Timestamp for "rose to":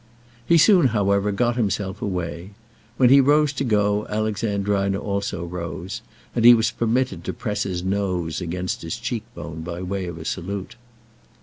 3.21-3.63